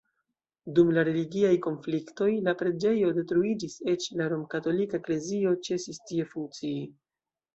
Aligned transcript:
Dum 0.77 0.87
la 0.93 1.01
religiaj 1.09 1.51
konfliktoj 1.65 2.29
la 2.47 2.53
preĝejo 2.61 3.11
detruiĝis, 3.19 3.75
eĉ 3.93 4.07
la 4.21 4.29
romkatolika 4.33 5.01
eklezio 5.01 5.53
ĉesis 5.69 6.01
tie 6.11 6.27
funkcii. 6.33 6.75